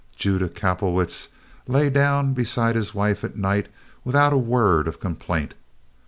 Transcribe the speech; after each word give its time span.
Judah 0.15 0.49
Kapelowitz 0.49 1.27
lay 1.67 1.87
down 1.91 2.33
beside 2.33 2.75
his 2.75 2.95
wife 2.95 3.23
at 3.23 3.35
night 3.37 3.67
without 4.03 4.33
a 4.33 4.35
word 4.35 4.87
of 4.87 4.99
complaint. 4.99 5.53